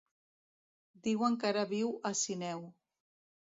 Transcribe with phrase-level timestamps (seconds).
[1.09, 2.67] Diuen que ara viu a Sineu.